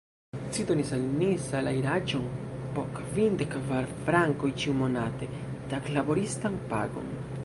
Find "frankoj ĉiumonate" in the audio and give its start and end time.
4.07-5.29